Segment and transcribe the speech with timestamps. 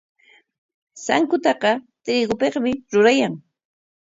[1.03, 1.71] Sankutaqa
[2.03, 3.33] trigopikmi rurayan.